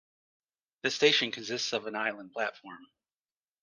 This 0.81 0.95
station 0.95 1.29
consists 1.29 1.73
of 1.73 1.85
an 1.85 1.95
island 1.95 2.33
platform. 2.33 2.87